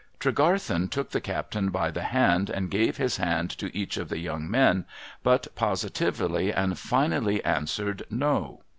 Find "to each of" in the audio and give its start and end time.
3.51-4.09